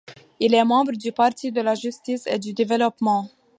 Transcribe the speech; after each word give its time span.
Il 0.39 0.55
est 0.55 0.65
membre 0.65 0.93
du 0.93 1.11
Parti 1.11 1.51
de 1.51 1.61
la 1.61 1.75
justice 1.75 2.25
et 2.25 2.39
du 2.39 2.53
développement. 2.53 3.29